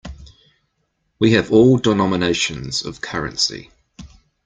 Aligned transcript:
We 1.19 1.33
have 1.33 1.51
all 1.51 1.77
denominations 1.77 2.83
of 2.83 3.01
currency. 3.01 3.69